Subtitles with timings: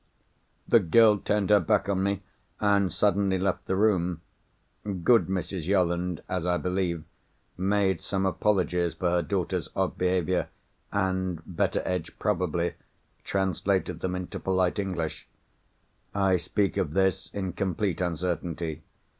[0.67, 2.23] The girl turned her back on me,
[2.59, 4.21] and suddenly left the room.
[4.83, 5.67] Good Mrs.
[5.67, 10.47] Yolland—as I believe—made some apologies for her daughter's odd behaviour,
[10.91, 12.73] and Betteredge (probably)
[13.23, 15.27] translated them into polite English.
[16.15, 18.81] I speak of this in complete uncertainty.